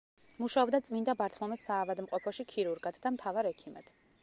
[0.43, 3.97] მუშაობდა წმინდა ბართლომეს საავადმყოფოში ქირურგად და მთავარ ექიმად.